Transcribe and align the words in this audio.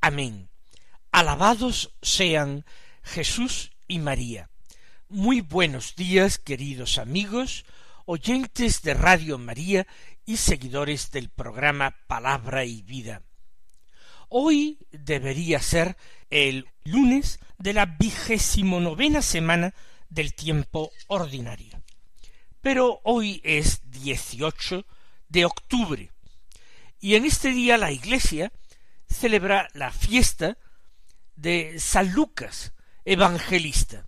Amén. 0.00 0.48
Alabados 1.12 1.94
sean 2.02 2.64
Jesús 3.02 3.72
y 3.88 3.98
María. 3.98 4.50
Muy 5.08 5.40
buenos 5.40 5.96
días, 5.96 6.38
queridos 6.38 6.98
amigos, 6.98 7.64
oyentes 8.06 8.82
de 8.82 8.94
Radio 8.94 9.38
María 9.38 9.86
y 10.24 10.36
seguidores 10.36 11.10
del 11.10 11.28
programa 11.28 11.96
Palabra 12.06 12.64
y 12.64 12.82
Vida. 12.82 13.22
Hoy 14.28 14.78
debería 14.92 15.60
ser 15.60 15.96
el 16.30 16.68
lunes 16.84 17.40
de 17.58 17.72
la 17.72 17.86
vigésimo 17.86 18.80
novena 18.80 19.22
semana 19.22 19.74
del 20.08 20.34
tiempo 20.34 20.90
ordinario 21.08 21.80
pero 22.60 23.00
hoy 23.04 23.40
es 23.44 23.90
18 23.90 24.84
de 25.28 25.44
octubre 25.44 26.10
y 27.00 27.14
en 27.14 27.24
este 27.24 27.50
día 27.50 27.78
la 27.78 27.92
Iglesia 27.92 28.52
celebra 29.10 29.68
la 29.74 29.90
fiesta 29.90 30.56
de 31.36 31.78
San 31.78 32.12
Lucas, 32.12 32.72
evangelista, 33.04 34.06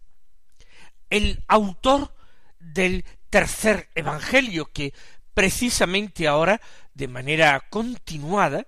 el 1.11 1.42
autor 1.48 2.14
del 2.58 3.05
tercer 3.28 3.91
evangelio 3.95 4.70
que 4.73 4.95
precisamente 5.34 6.28
ahora, 6.28 6.61
de 6.95 7.08
manera 7.08 7.61
continuada, 7.70 8.67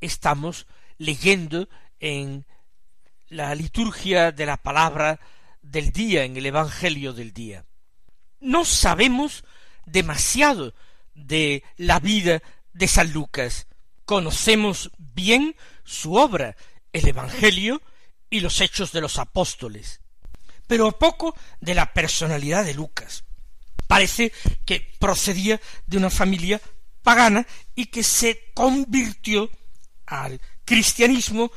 estamos 0.00 0.66
leyendo 0.98 1.68
en 2.00 2.46
la 3.28 3.54
liturgia 3.54 4.32
de 4.32 4.46
la 4.46 4.56
palabra 4.56 5.20
del 5.62 5.92
día, 5.92 6.24
en 6.24 6.36
el 6.36 6.46
evangelio 6.46 7.12
del 7.12 7.32
día 7.32 7.64
no 8.44 8.64
sabemos 8.64 9.42
demasiado 9.86 10.74
de 11.14 11.64
la 11.76 11.98
vida 11.98 12.42
de 12.72 12.88
San 12.88 13.12
Lucas. 13.12 13.66
Conocemos 14.04 14.90
bien 14.98 15.56
su 15.84 16.14
obra, 16.14 16.56
el 16.92 17.08
Evangelio 17.08 17.82
y 18.30 18.40
los 18.40 18.60
hechos 18.60 18.92
de 18.92 19.00
los 19.00 19.18
apóstoles, 19.18 20.00
pero 20.66 20.98
poco 20.98 21.36
de 21.60 21.74
la 21.74 21.92
personalidad 21.92 22.64
de 22.64 22.74
Lucas. 22.74 23.24
Parece 23.86 24.32
que 24.64 24.80
procedía 24.98 25.60
de 25.86 25.98
una 25.98 26.10
familia 26.10 26.60
pagana 27.02 27.46
y 27.74 27.86
que 27.86 28.02
se 28.02 28.50
convirtió 28.54 29.50
al 30.06 30.40
cristianismo 30.64 31.52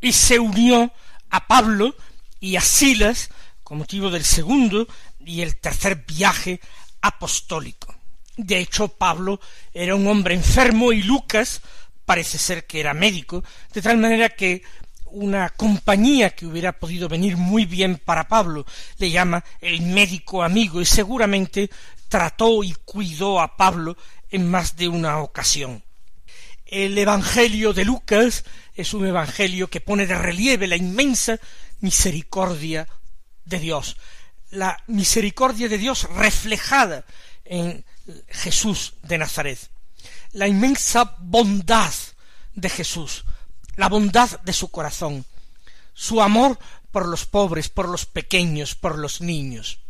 y 0.00 0.12
se 0.12 0.38
unió 0.38 0.92
a 1.30 1.46
Pablo 1.46 1.96
y 2.40 2.56
a 2.56 2.60
Silas 2.60 3.30
con 3.62 3.78
motivo 3.78 4.10
del 4.10 4.24
segundo 4.24 4.88
y 5.20 5.42
el 5.42 5.60
tercer 5.60 6.04
viaje 6.06 6.60
apostólico. 7.00 7.94
De 8.36 8.58
hecho, 8.58 8.88
Pablo 8.88 9.40
era 9.72 9.94
un 9.94 10.06
hombre 10.06 10.34
enfermo 10.34 10.92
y 10.92 11.02
Lucas 11.02 11.60
parece 12.08 12.38
ser 12.38 12.64
que 12.64 12.80
era 12.80 12.94
médico, 12.94 13.44
de 13.74 13.82
tal 13.82 13.98
manera 13.98 14.30
que 14.30 14.62
una 15.10 15.50
compañía 15.50 16.30
que 16.30 16.46
hubiera 16.46 16.72
podido 16.72 17.06
venir 17.06 17.36
muy 17.36 17.66
bien 17.66 18.00
para 18.02 18.28
Pablo 18.28 18.64
le 18.96 19.10
llama 19.10 19.44
el 19.60 19.82
médico 19.82 20.42
amigo 20.42 20.80
y 20.80 20.86
seguramente 20.86 21.68
trató 22.08 22.64
y 22.64 22.72
cuidó 22.86 23.42
a 23.42 23.58
Pablo 23.58 23.94
en 24.30 24.50
más 24.50 24.74
de 24.74 24.88
una 24.88 25.18
ocasión. 25.18 25.84
El 26.64 26.96
Evangelio 26.96 27.74
de 27.74 27.84
Lucas 27.84 28.42
es 28.74 28.94
un 28.94 29.06
Evangelio 29.06 29.68
que 29.68 29.82
pone 29.82 30.06
de 30.06 30.16
relieve 30.16 30.66
la 30.66 30.76
inmensa 30.76 31.38
misericordia 31.80 32.88
de 33.44 33.58
Dios, 33.58 33.98
la 34.48 34.82
misericordia 34.86 35.68
de 35.68 35.76
Dios 35.76 36.04
reflejada 36.14 37.04
en 37.44 37.84
Jesús 38.30 38.94
de 39.02 39.18
Nazaret, 39.18 39.58
la 40.32 40.46
inmensa 40.46 41.16
bondad 41.18 41.92
de 42.54 42.68
Jesús, 42.68 43.24
la 43.76 43.88
bondad 43.88 44.40
de 44.40 44.52
su 44.52 44.68
corazón, 44.68 45.24
su 45.94 46.20
amor 46.20 46.58
por 46.90 47.06
los 47.06 47.26
pobres, 47.26 47.68
por 47.68 47.88
los 47.88 48.06
pequeños, 48.06 48.74
por 48.74 48.98
los 48.98 49.20
niños. 49.20 49.80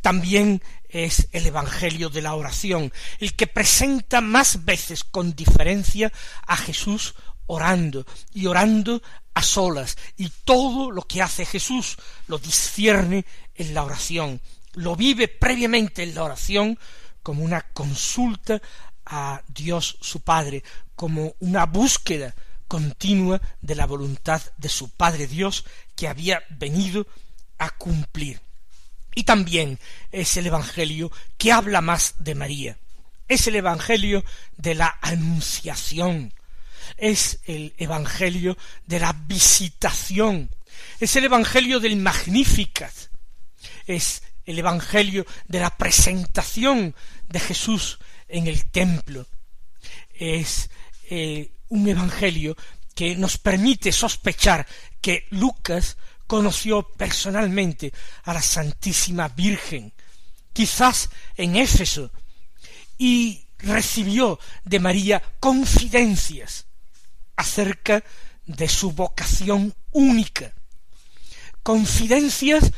También 0.00 0.62
es 0.88 1.28
el 1.32 1.46
Evangelio 1.46 2.08
de 2.08 2.22
la 2.22 2.34
oración, 2.34 2.92
el 3.18 3.34
que 3.34 3.46
presenta 3.46 4.20
más 4.20 4.64
veces 4.64 5.04
con 5.04 5.34
diferencia 5.34 6.12
a 6.46 6.56
Jesús 6.56 7.14
orando 7.46 8.06
y 8.32 8.46
orando 8.46 9.02
a 9.34 9.42
solas, 9.42 9.96
y 10.16 10.30
todo 10.44 10.90
lo 10.90 11.02
que 11.02 11.20
hace 11.20 11.44
Jesús 11.44 11.96
lo 12.28 12.38
discierne 12.38 13.24
en 13.54 13.74
la 13.74 13.82
oración, 13.82 14.40
lo 14.74 14.96
vive 14.96 15.28
previamente 15.28 16.02
en 16.02 16.14
la 16.14 16.24
oración 16.24 16.78
como 17.22 17.42
una 17.42 17.62
consulta 17.62 18.60
a 19.06 19.42
Dios 19.48 19.96
su 20.00 20.20
Padre, 20.20 20.62
como 20.94 21.34
una 21.40 21.66
búsqueda 21.66 22.34
continua 22.68 23.40
de 23.60 23.74
la 23.74 23.86
voluntad 23.86 24.42
de 24.56 24.68
su 24.68 24.90
Padre 24.90 25.26
Dios 25.26 25.64
que 25.96 26.08
había 26.08 26.42
venido 26.50 27.06
a 27.58 27.70
cumplir. 27.70 28.40
Y 29.14 29.24
también 29.24 29.78
es 30.10 30.36
el 30.36 30.46
Evangelio 30.46 31.12
que 31.38 31.52
habla 31.52 31.80
más 31.80 32.14
de 32.18 32.34
María. 32.34 32.76
Es 33.28 33.46
el 33.46 33.56
Evangelio 33.56 34.24
de 34.56 34.74
la 34.74 34.98
Anunciación, 35.00 36.34
es 36.96 37.38
el 37.46 37.74
Evangelio 37.78 38.56
de 38.86 39.00
la 39.00 39.12
visitación, 39.12 40.50
es 41.00 41.16
el 41.16 41.24
Evangelio 41.24 41.80
del 41.80 41.96
Magnificat, 41.96 42.92
es 43.86 44.22
el 44.44 44.58
Evangelio 44.58 45.24
de 45.46 45.60
la 45.60 45.76
presentación 45.76 46.94
de 47.28 47.40
Jesús 47.40 47.98
en 48.34 48.48
el 48.48 48.64
templo, 48.64 49.24
es 50.12 50.68
eh, 51.08 51.52
un 51.68 51.88
Evangelio 51.88 52.56
que 52.92 53.14
nos 53.14 53.38
permite 53.38 53.92
sospechar 53.92 54.66
que 55.00 55.26
Lucas 55.30 55.96
conoció 56.26 56.82
personalmente 56.82 57.92
a 58.24 58.34
la 58.34 58.42
Santísima 58.42 59.28
Virgen, 59.28 59.92
quizás 60.52 61.10
en 61.36 61.54
Éfeso, 61.54 62.10
y 62.98 63.46
recibió 63.58 64.40
de 64.64 64.80
María 64.80 65.22
confidencias 65.38 66.66
acerca 67.36 68.02
de 68.46 68.68
su 68.68 68.92
vocación 68.92 69.74
única, 69.92 70.52
confidencias 71.62 72.72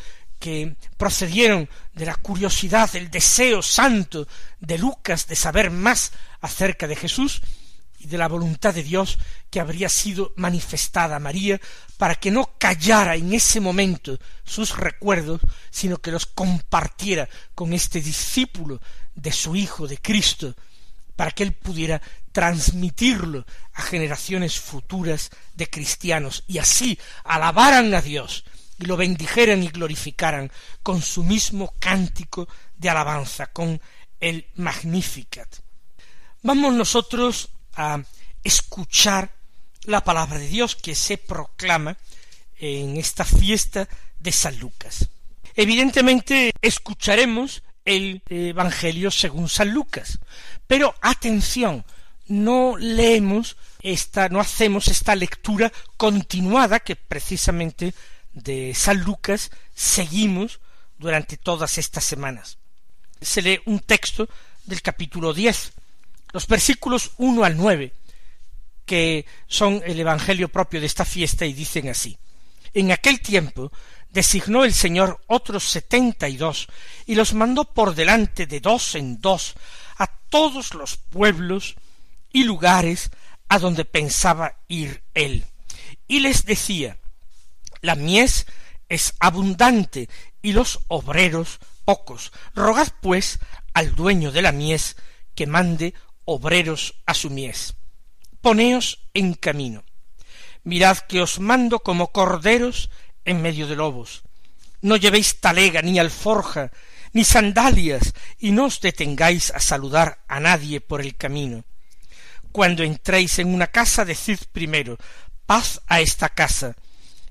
procedieron 0.97 1.69
de 1.95 2.07
la 2.07 2.15
curiosidad, 2.17 2.91
del 2.93 3.11
deseo 3.11 3.63
santo 3.63 4.27
de 4.61 4.79
Lucas 4.79 5.27
de 5.27 5.37
saber 5.37 5.71
más 5.71 6.13
acerca 6.41 6.87
de 6.87 6.97
Jesús 6.97 7.43
y 7.99 8.07
de 8.07 8.19
la 8.19 8.29
voluntad 8.29 8.75
de 8.75 8.83
Dios 8.83 9.19
que 9.51 9.61
habría 9.61 9.89
sido 9.89 10.33
manifestada 10.37 11.17
a 11.17 11.21
María 11.21 11.61
para 11.97 12.15
que 12.15 12.31
no 12.31 12.53
callara 12.59 13.17
en 13.17 13.33
ese 13.33 13.61
momento 13.61 14.19
sus 14.45 14.77
recuerdos, 14.77 15.41
sino 15.71 15.99
que 15.99 16.11
los 16.11 16.27
compartiera 16.27 17.29
con 17.55 17.73
este 17.73 18.01
discípulo 18.01 18.81
de 19.15 19.33
su 19.33 19.57
Hijo, 19.57 19.89
de 19.89 19.99
Cristo, 19.99 20.55
para 21.17 21.31
que 21.31 21.43
él 21.43 21.53
pudiera 21.53 22.03
transmitirlo 22.33 23.47
a 23.73 23.81
generaciones 23.81 24.61
futuras 24.61 25.31
de 25.55 25.71
cristianos 25.71 26.45
y 26.47 26.59
así 26.59 26.99
alabaran 27.25 27.95
a 27.95 28.03
Dios 28.03 28.45
y 28.79 28.85
lo 28.85 28.97
bendijeran 28.97 29.63
y 29.63 29.69
glorificaran 29.69 30.51
con 30.83 31.03
su 31.03 31.25
mismo 31.25 31.75
cántico 31.79 32.49
de 32.77 32.91
alabanza, 32.91 33.47
con 33.47 33.81
el 34.21 34.47
Magnificat. 34.55 35.49
Vamos 36.43 36.75
nosotros 36.75 37.51
a 37.75 38.03
escuchar 38.43 39.31
la 39.85 40.05
palabra 40.05 40.39
de 40.39 40.49
Dios 40.49 40.77
que 40.77 40.95
se 40.95 41.19
proclama 41.19 41.97
en 42.59 42.97
esta 42.97 43.25
fiesta 43.25 43.89
de 44.19 44.33
San 44.33 44.59
Lucas. 44.59 45.09
Evidentemente 45.55 46.53
escucharemos 46.61 47.63
el 47.85 48.23
Evangelio 48.29 49.11
según 49.11 49.49
San 49.49 49.71
Lucas, 49.71 50.19
pero 50.67 50.95
atención, 51.01 51.85
no 52.27 52.77
leemos 52.77 53.57
esta, 53.81 54.29
no 54.29 54.41
hacemos 54.41 54.89
esta 54.89 55.15
lectura 55.15 55.73
continuada 55.97 56.81
que 56.81 56.97
precisamente 56.97 57.95
de 58.37 58.75
San 58.75 59.01
Lucas 59.01 59.51
seguimos 59.75 60.61
durante 60.99 61.37
todas 61.37 61.79
estas 61.79 62.05
semanas. 62.05 62.59
Se 63.21 63.43
lee 63.43 63.61
un 63.65 63.81
texto 63.81 64.29
del 64.65 64.83
capítulo 64.83 65.33
diez, 65.33 65.73
los 66.33 66.47
versículos 66.47 67.13
uno 67.17 67.45
al 67.45 67.57
nueve, 67.57 67.95
que 68.85 69.25
son 69.49 69.83
el 69.85 69.99
Evangelio 69.99 70.49
propio 70.49 70.81
de 70.81 70.87
esta 70.87 71.05
fiesta 71.05 71.47
y 71.47 71.55
dicen 71.55 71.89
así. 71.89 72.19
En 72.75 72.93
aquel 72.93 73.21
tiempo 73.21 73.73
designó 74.11 74.65
el 74.65 74.75
Señor 74.75 75.21
otros 75.27 75.65
setenta 75.65 76.29
y 76.29 76.37
dos 76.37 76.69
y 77.07 77.15
los 77.15 77.33
mandó 77.33 77.65
por 77.65 77.95
delante 77.95 78.47
de 78.47 78.61
dos 78.61 78.95
en 78.95 79.21
dos 79.21 79.55
a 79.97 80.07
todos 80.07 80.75
los 80.75 80.99
pueblos 80.99 81.75
y 82.33 82.45
lugares 82.45 83.11
a 83.49 83.59
donde 83.59 83.87
pensaba 83.87 84.57
ir 84.69 85.03
él. 85.15 85.47
Y 86.07 86.21
les 86.21 86.45
decía, 86.45 86.99
la 87.81 87.95
mies 87.95 88.47
es 88.89 89.15
abundante 89.19 90.09
y 90.43 90.53
los 90.53 90.81
obreros 90.89 91.59
pocos. 91.85 92.33
Rogad 92.55 92.89
pues 93.01 93.39
al 93.75 93.95
dueño 93.95 94.33
de 94.33 94.43
la 94.43 94.53
mies 94.53 94.97
que 95.35 95.47
mande 95.47 95.95
obreros 96.25 96.95
a 97.07 97.15
su 97.15 97.31
mies. 97.31 97.75
Poneos 98.41 99.09
en 99.15 99.35
camino. 99.35 99.85
Mirad 100.63 100.99
que 100.99 101.23
os 101.23 101.39
mando 101.41 101.81
como 101.81 102.13
corderos 102.13 102.91
en 103.25 103.43
medio 103.43 103.67
de 103.67 103.77
lobos. 103.77 104.23
No 104.83 104.97
llevéis 104.97 105.41
talega 105.41 105.83
ni 105.83 105.99
alforja 105.99 106.71
ni 107.13 107.25
sandalias 107.25 108.13
y 108.39 108.51
no 108.51 108.67
os 108.67 108.81
detengáis 108.81 109.51
a 109.51 109.61
saludar 109.61 110.23
a 110.29 110.39
nadie 110.39 110.81
por 110.81 111.01
el 111.01 111.17
camino. 111.17 111.65
Cuando 112.53 112.83
entréis 112.83 113.39
en 113.39 113.55
una 113.55 113.69
casa 113.69 114.05
decid 114.05 114.39
primero 114.53 114.99
paz 115.47 115.81
a 115.87 116.01
esta 116.01 116.29
casa 116.29 116.77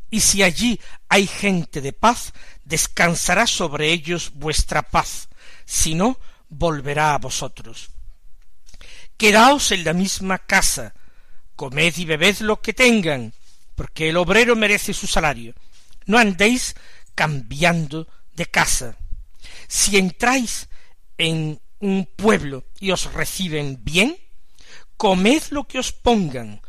y 0.10 0.22
si 0.22 0.44
allí 0.44 0.80
hay 1.10 1.28
gente 1.28 1.82
de 1.82 1.94
paz, 1.94 2.34
descansará 2.64 3.48
sobre 3.48 3.92
ellos 3.92 4.32
vuestra 4.34 4.82
paz, 4.82 5.30
si 5.66 5.96
no, 5.96 6.20
volverá 6.50 7.14
a 7.14 7.18
vosotros. 7.18 7.90
Quedaos 9.18 9.72
en 9.72 9.84
la 9.84 9.94
misma 9.94 10.40
casa, 10.40 10.94
comed 11.56 11.96
y 11.98 12.06
bebed 12.06 12.40
lo 12.40 12.62
que 12.62 12.74
tengan, 12.74 13.34
porque 13.76 14.10
el 14.10 14.18
obrero 14.18 14.56
merece 14.56 14.94
su 14.94 15.08
salario. 15.08 15.54
No 16.06 16.18
andéis 16.18 16.76
cambiando 17.14 18.08
de 18.34 18.46
casa. 18.46 18.98
Si 19.68 19.98
entráis 19.98 20.68
en 21.18 21.60
un 21.80 22.08
pueblo 22.16 22.66
y 22.80 22.92
os 22.92 23.12
reciben 23.14 23.80
bien, 23.84 24.18
comed 24.98 25.44
lo 25.50 25.66
que 25.66 25.80
os 25.80 25.92
pongan, 25.92 26.62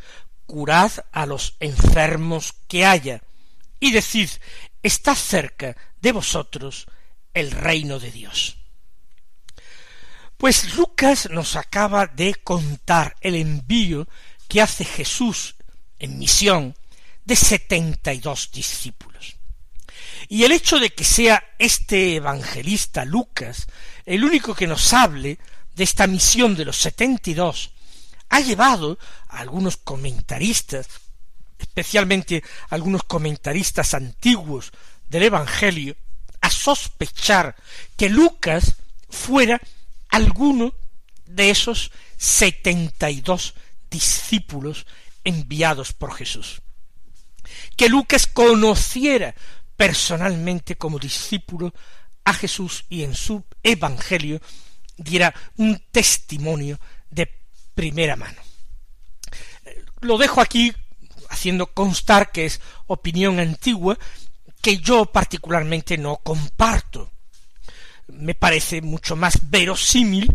curad 0.47 0.93
a 1.13 1.27
los 1.27 1.57
enfermos 1.61 2.55
que 2.69 2.87
haya, 2.87 3.23
y 3.81 3.91
decid, 3.91 4.31
está 4.83 5.15
cerca 5.15 5.77
de 6.01 6.13
vosotros 6.13 6.87
el 7.35 7.51
reino 7.51 7.99
de 7.99 8.11
Dios. 8.11 8.57
Pues 10.37 10.75
Lucas 10.77 11.29
nos 11.31 11.57
acaba 11.57 12.07
de 12.07 12.35
contar 12.35 13.17
el 13.21 13.35
envío 13.35 14.09
que 14.49 14.61
hace 14.63 14.85
Jesús 14.85 15.57
en 15.99 16.19
misión 16.19 16.77
de 17.25 17.37
setenta 17.37 18.13
y 18.13 18.21
dos 18.21 18.51
discípulos. 18.53 19.37
Y 20.29 20.45
el 20.45 20.53
hecho 20.53 20.79
de 20.79 20.91
que 20.91 21.05
sea 21.05 21.43
este 21.59 22.17
evangelista 22.17 23.05
Lucas 23.05 23.67
el 24.05 24.25
único 24.25 24.55
que 24.55 24.67
nos 24.67 24.93
hable 24.93 25.39
de 25.75 25.85
esta 25.85 26.07
misión 26.07 26.55
de 26.55 26.65
los 26.65 26.77
setenta 26.77 27.31
y 27.31 27.35
dos 27.35 27.73
ha 28.29 28.41
llevado 28.41 28.99
a 29.29 29.39
algunos 29.39 29.77
comentaristas 29.77 30.89
especialmente 31.59 32.43
algunos 32.71 33.03
comentaristas 33.03 33.95
antiguos 33.95 34.73
del 35.09 35.25
Evangelio, 35.25 35.97
a 36.41 36.51
sospechar 36.51 37.57
que 37.97 38.09
Lucas 38.09 38.77
fuera 39.09 39.61
alguno 40.09 40.75
de 41.27 41.51
esos 41.51 41.91
setenta 42.17 43.11
y 43.11 43.21
dos 43.21 43.55
discípulos 43.91 44.87
enviados 45.25 45.93
por 45.93 46.15
Jesús. 46.15 46.61
Que 47.77 47.89
Lucas 47.89 48.27
conociera 48.27 49.35
personalmente 49.77 50.77
como 50.77 50.99
discípulo 50.99 51.75
a 52.25 52.33
Jesús 52.33 52.85
y 52.89 53.03
en 53.03 53.15
su 53.15 53.45
Evangelio 53.63 54.41
diera 54.97 55.35
un 55.57 55.83
testimonio 55.91 56.79
de 57.11 57.27
primera 57.77 58.17
mano. 58.17 58.41
Lo 60.01 60.19
dejo 60.19 60.41
aquí 60.41 60.75
haciendo 61.29 61.67
constar 61.67 62.33
que 62.33 62.47
es 62.47 62.61
opinión 62.87 63.39
antigua 63.39 63.97
que 64.61 64.79
yo 64.79 65.07
particularmente 65.07 65.97
no 65.99 66.17
comparto. 66.17 67.13
Me 68.09 68.35
parece 68.35 68.81
mucho 68.81 69.15
más 69.15 69.51
verosímil 69.51 70.33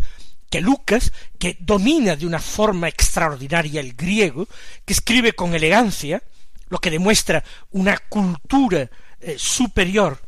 que 0.48 0.60
Lucas, 0.60 1.12
que 1.38 1.56
domina 1.60 2.14
de 2.14 2.26
una 2.26 2.38
forma 2.38 2.88
extraordinaria 2.88 3.80
el 3.80 3.94
griego, 3.94 4.46
que 4.84 4.92
escribe 4.92 5.32
con 5.32 5.54
elegancia, 5.54 6.22
lo 6.68 6.78
que 6.78 6.90
demuestra 6.90 7.42
una 7.70 7.98
cultura 7.98 8.88
eh, 9.20 9.36
superior, 9.38 10.20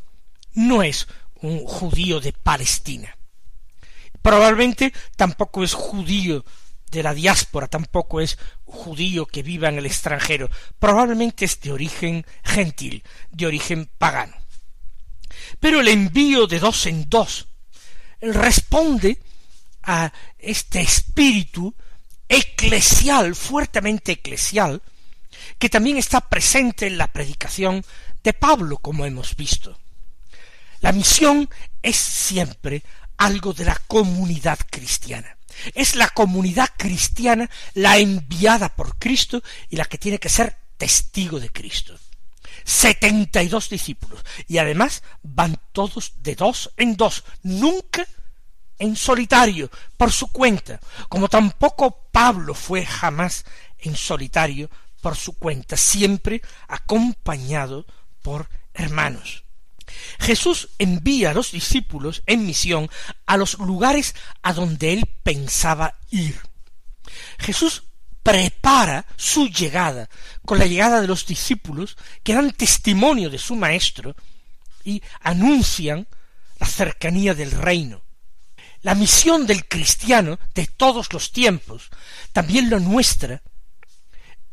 no 0.55 0.83
es 0.83 1.07
un 1.41 1.63
judío 1.65 2.19
de 2.19 2.33
Palestina. 2.33 3.15
Probablemente 4.21 4.91
tampoco 5.15 5.63
es 5.63 5.73
judío 5.73 6.43
de 6.95 7.03
la 7.03 7.13
diáspora, 7.13 7.67
tampoco 7.67 8.21
es 8.21 8.37
judío 8.65 9.25
que 9.25 9.43
viva 9.43 9.69
en 9.69 9.77
el 9.77 9.85
extranjero, 9.85 10.49
probablemente 10.79 11.45
es 11.45 11.59
de 11.61 11.71
origen 11.71 12.25
gentil, 12.43 13.03
de 13.29 13.45
origen 13.45 13.89
pagano. 13.97 14.35
Pero 15.59 15.81
el 15.81 15.87
envío 15.89 16.47
de 16.47 16.59
dos 16.59 16.85
en 16.87 17.07
dos 17.09 17.47
responde 18.21 19.19
a 19.83 20.11
este 20.39 20.81
espíritu 20.81 21.75
eclesial, 22.27 23.35
fuertemente 23.35 24.13
eclesial, 24.13 24.81
que 25.59 25.69
también 25.69 25.97
está 25.97 26.21
presente 26.21 26.87
en 26.87 26.97
la 26.97 27.11
predicación 27.11 27.83
de 28.23 28.33
Pablo, 28.33 28.77
como 28.77 29.05
hemos 29.05 29.35
visto. 29.35 29.77
La 30.81 30.91
misión 30.91 31.49
es 31.81 31.97
siempre 31.97 32.83
algo 33.17 33.53
de 33.53 33.65
la 33.65 33.79
comunidad 33.87 34.59
cristiana. 34.69 35.37
Es 35.73 35.95
la 35.95 36.09
comunidad 36.09 36.69
cristiana 36.77 37.49
la 37.73 37.97
enviada 37.97 38.69
por 38.75 38.97
Cristo 38.97 39.41
y 39.69 39.75
la 39.75 39.85
que 39.85 39.97
tiene 39.97 40.19
que 40.19 40.29
ser 40.29 40.55
testigo 40.77 41.39
de 41.39 41.49
Cristo. 41.49 41.97
Setenta 42.63 43.43
y 43.43 43.47
dos 43.47 43.69
discípulos. 43.69 44.23
Y 44.47 44.57
además 44.57 45.03
van 45.23 45.59
todos 45.71 46.13
de 46.17 46.35
dos 46.35 46.71
en 46.77 46.97
dos, 46.97 47.23
nunca 47.43 48.05
en 48.77 48.95
solitario, 48.95 49.69
por 49.97 50.11
su 50.11 50.27
cuenta, 50.27 50.79
como 51.07 51.29
tampoco 51.29 52.09
Pablo 52.11 52.53
fue 52.53 52.85
jamás 52.85 53.45
en 53.79 53.95
solitario 53.95 54.69
por 55.01 55.15
su 55.15 55.37
cuenta, 55.37 55.77
siempre 55.77 56.41
acompañado 56.67 57.85
por 58.21 58.49
hermanos. 58.73 59.44
Jesús 60.19 60.69
envía 60.77 61.31
a 61.31 61.33
los 61.33 61.51
discípulos 61.51 62.23
en 62.25 62.45
misión 62.45 62.89
a 63.25 63.37
los 63.37 63.57
lugares 63.59 64.15
a 64.41 64.53
donde 64.53 64.93
él 64.93 65.05
pensaba 65.23 65.95
ir. 66.09 66.39
Jesús 67.37 67.83
prepara 68.23 69.05
su 69.15 69.49
llegada 69.49 70.09
con 70.45 70.57
la 70.57 70.65
llegada 70.65 70.99
de 70.99 71.07
los 71.07 71.25
discípulos 71.27 71.95
que 72.23 72.33
dan 72.33 72.51
testimonio 72.51 73.29
de 73.29 73.37
su 73.37 73.55
maestro 73.55 74.15
y 74.83 75.01
anuncian 75.21 76.07
la 76.59 76.67
cercanía 76.67 77.33
del 77.33 77.51
reino. 77.51 78.01
La 78.81 78.95
misión 78.95 79.45
del 79.45 79.67
cristiano 79.67 80.39
de 80.53 80.67
todos 80.67 81.11
los 81.13 81.31
tiempos, 81.31 81.89
también 82.33 82.69
la 82.69 82.79
nuestra, 82.79 83.41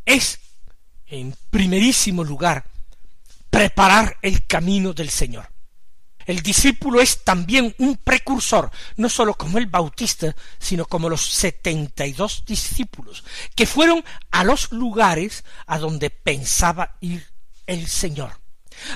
es, 0.05 0.41
en 1.07 1.37
primerísimo 1.51 2.25
lugar, 2.25 2.65
preparar 3.53 4.17
el 4.23 4.47
camino 4.47 4.95
del 4.95 5.11
Señor. 5.11 5.53
El 6.25 6.41
discípulo 6.41 7.03
es 7.03 7.23
también 7.23 7.75
un 7.79 7.99
precursor, 7.99 8.71
no 8.97 9.11
sólo 9.11 9.35
como 9.35 9.59
el 9.59 9.67
Bautista, 9.67 10.35
sino 10.59 10.87
como 10.87 11.11
los 11.11 11.27
setenta 11.27 12.07
y 12.07 12.15
dos 12.15 12.45
discípulos, 12.47 13.23
que 13.55 13.67
fueron 13.67 14.03
a 14.31 14.43
los 14.43 14.73
lugares 14.73 15.45
a 15.67 15.79
donde 15.79 16.09
pensaba 16.09 16.97
ir 17.01 17.29
el 17.67 17.89
Señor, 17.89 18.41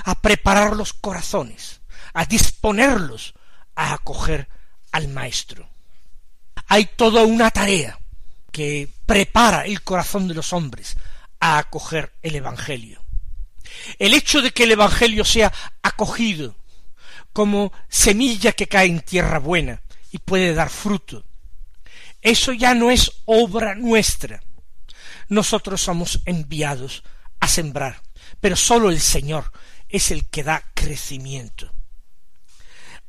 a 0.05 0.19
preparar 0.19 0.75
los 0.75 0.91
corazones, 0.93 1.81
a 2.13 2.25
disponerlos 2.25 3.35
a 3.75 3.93
acoger 3.93 4.49
al 4.91 5.07
Maestro. 5.07 5.69
Hay 6.65 6.85
toda 6.95 7.23
una 7.25 7.51
tarea 7.51 7.99
que 8.51 8.89
prepara 9.05 9.65
el 9.65 9.83
corazón 9.83 10.27
de 10.27 10.33
los 10.33 10.51
hombres 10.51 10.97
a 11.39 11.59
acoger 11.59 12.17
el 12.23 12.35
Evangelio. 12.35 13.06
El 13.99 14.13
hecho 14.13 14.41
de 14.41 14.51
que 14.51 14.63
el 14.63 14.71
Evangelio 14.71 15.25
sea 15.25 15.51
acogido 15.81 16.55
como 17.33 17.71
semilla 17.87 18.51
que 18.51 18.67
cae 18.67 18.87
en 18.87 19.01
tierra 19.01 19.39
buena 19.39 19.81
y 20.11 20.17
puede 20.17 20.53
dar 20.53 20.69
fruto, 20.69 21.23
eso 22.21 22.53
ya 22.53 22.73
no 22.73 22.91
es 22.91 23.11
obra 23.25 23.75
nuestra. 23.75 24.41
Nosotros 25.29 25.81
somos 25.81 26.21
enviados 26.25 27.03
a 27.39 27.47
sembrar, 27.47 28.01
pero 28.39 28.55
sólo 28.55 28.89
el 28.89 28.99
Señor 28.99 29.51
es 29.89 30.11
el 30.11 30.27
que 30.27 30.43
da 30.43 30.63
crecimiento. 30.73 31.71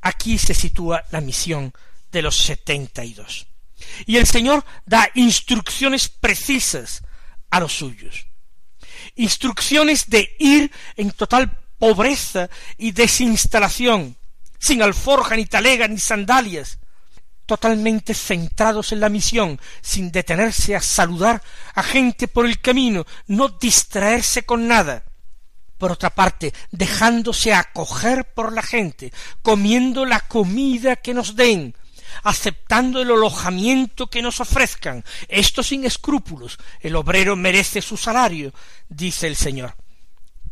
Aquí 0.00 0.38
se 0.38 0.54
sitúa 0.54 1.04
la 1.10 1.20
misión 1.20 1.72
de 2.12 2.22
los 2.22 2.36
setenta 2.36 3.04
y 3.04 3.14
dos. 3.14 3.48
Y 4.06 4.16
el 4.16 4.26
Señor 4.26 4.64
da 4.86 5.10
instrucciones 5.14 6.08
precisas 6.08 7.02
a 7.50 7.60
los 7.60 7.72
suyos. 7.72 8.27
Instrucciones 9.18 10.08
de 10.08 10.34
ir 10.38 10.70
en 10.96 11.10
total 11.10 11.58
pobreza 11.78 12.48
y 12.76 12.92
desinstalación, 12.92 14.16
sin 14.58 14.80
alforja, 14.80 15.36
ni 15.36 15.44
talega, 15.44 15.88
ni 15.88 15.98
sandalias, 15.98 16.78
totalmente 17.44 18.14
centrados 18.14 18.92
en 18.92 19.00
la 19.00 19.08
misión, 19.08 19.60
sin 19.80 20.12
detenerse 20.12 20.76
a 20.76 20.80
saludar 20.80 21.42
a 21.74 21.82
gente 21.82 22.28
por 22.28 22.46
el 22.46 22.60
camino, 22.60 23.06
no 23.26 23.48
distraerse 23.48 24.44
con 24.44 24.68
nada. 24.68 25.04
Por 25.78 25.90
otra 25.90 26.10
parte, 26.10 26.52
dejándose 26.70 27.54
acoger 27.54 28.24
por 28.34 28.52
la 28.52 28.62
gente, 28.62 29.12
comiendo 29.42 30.04
la 30.04 30.20
comida 30.20 30.96
que 30.96 31.14
nos 31.14 31.36
den, 31.36 31.74
aceptando 32.22 33.00
el 33.00 33.10
alojamiento 33.10 34.08
que 34.08 34.22
nos 34.22 34.40
ofrezcan, 34.40 35.04
esto 35.28 35.62
sin 35.62 35.84
escrúpulos. 35.84 36.58
El 36.80 36.96
obrero 36.96 37.36
merece 37.36 37.82
su 37.82 37.96
salario, 37.96 38.52
dice 38.88 39.26
el 39.26 39.36
Señor. 39.36 39.74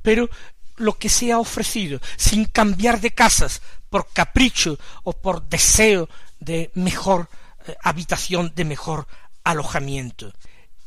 Pero 0.02 0.28
lo 0.76 0.98
que 0.98 1.08
sea 1.08 1.38
ofrecido, 1.38 2.00
sin 2.16 2.44
cambiar 2.44 3.00
de 3.00 3.12
casas, 3.12 3.62
por 3.90 4.08
capricho 4.12 4.78
o 5.04 5.12
por 5.12 5.48
deseo 5.48 6.08
de 6.40 6.70
mejor 6.74 7.28
eh, 7.66 7.76
habitación, 7.82 8.52
de 8.54 8.64
mejor 8.64 9.06
alojamiento. 9.44 10.32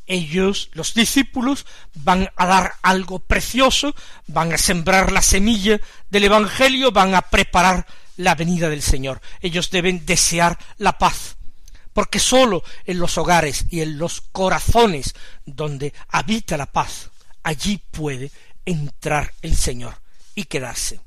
Ellos, 0.06 0.70
los 0.74 0.94
discípulos, 0.96 1.66
van 1.94 2.30
a 2.36 2.46
dar 2.48 2.74
algo 2.82 3.20
precioso, 3.20 3.94
van 4.28 4.54
a 4.54 4.58
sembrar 4.58 5.12
la 5.12 5.22
semilla 5.22 5.80
del 6.10 6.24
Evangelio, 6.26 6.92
van 6.92 7.14
a 7.14 7.22
preparar 7.22 7.86
la 8.20 8.36
venida 8.36 8.70
del 8.70 8.82
Señor. 8.82 9.22
Ellos 9.42 9.72
deben 9.72 10.06
desear 10.06 10.58
la 10.78 10.98
paz, 10.98 11.38
porque 11.94 12.20
sólo 12.20 12.64
en 12.86 13.00
los 13.00 13.18
hogares 13.18 13.66
y 13.70 13.80
en 13.80 13.98
los 13.98 14.20
corazones 14.20 15.16
donde 15.46 15.94
habita 16.10 16.58
la 16.58 16.66
paz, 16.66 17.12
allí 17.44 17.82
puede 17.92 18.30
entrar 18.66 19.34
el 19.42 19.56
Señor 19.56 20.02
y 20.36 20.44
quedarse. 20.44 21.00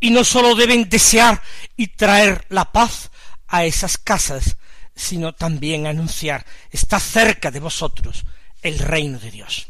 Y 0.00 0.10
no 0.10 0.24
sólo 0.24 0.54
deben 0.54 0.88
desear 0.88 1.42
y 1.76 1.88
traer 1.88 2.46
la 2.48 2.72
paz 2.72 3.10
a 3.46 3.66
esas 3.66 3.98
casas, 3.98 4.56
sino 4.96 5.34
también 5.34 5.86
anunciar, 5.86 6.46
está 6.70 6.98
cerca 6.98 7.50
de 7.50 7.60
vosotros 7.60 8.24
el 8.62 8.78
reino 8.78 9.18
de 9.18 9.30
Dios. 9.30 9.66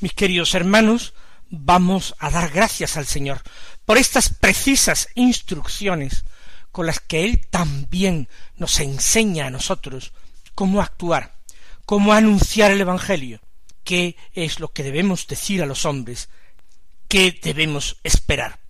Mis 0.00 0.14
queridos 0.14 0.54
hermanos, 0.54 1.12
vamos 1.50 2.14
a 2.18 2.30
dar 2.30 2.50
gracias 2.50 2.96
al 2.96 3.06
Señor 3.06 3.42
por 3.84 3.98
estas 3.98 4.28
precisas 4.30 5.08
instrucciones 5.14 6.24
con 6.72 6.86
las 6.86 7.00
que 7.00 7.24
Él 7.24 7.46
también 7.48 8.28
nos 8.56 8.80
enseña 8.80 9.46
a 9.46 9.50
nosotros 9.50 10.12
cómo 10.54 10.82
actuar, 10.82 11.36
cómo 11.84 12.12
anunciar 12.12 12.70
el 12.70 12.80
Evangelio, 12.80 13.40
qué 13.84 14.16
es 14.34 14.60
lo 14.60 14.72
que 14.72 14.82
debemos 14.82 15.26
decir 15.26 15.62
a 15.62 15.66
los 15.66 15.84
hombres, 15.86 16.28
qué 17.08 17.38
debemos 17.42 17.98
esperar. 18.02 18.65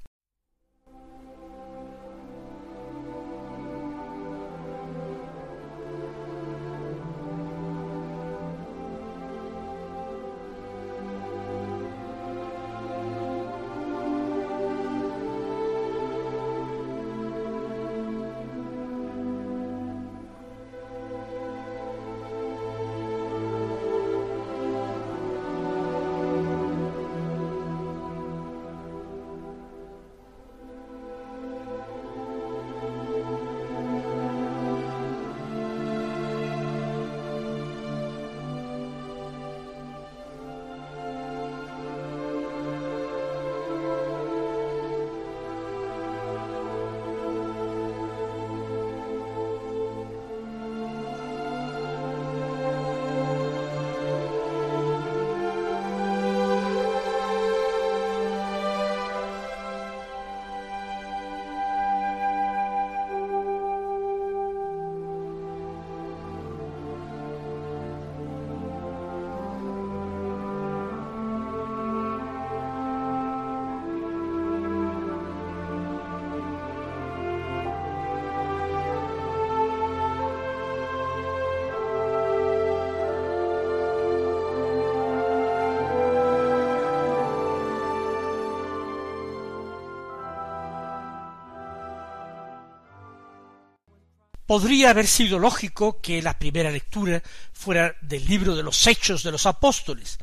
Podría 94.47 94.91
haber 94.91 95.07
sido 95.07 95.39
lógico 95.39 96.01
que 96.01 96.23
la 96.23 96.39
primera 96.39 96.71
lectura 96.71 97.23
fuera 97.53 97.95
del 98.01 98.25
libro 98.27 98.55
de 98.55 98.63
los 98.63 98.87
Hechos 98.87 99.23
de 99.23 99.33
los 99.33 99.47
Apóstoles, 99.47 100.19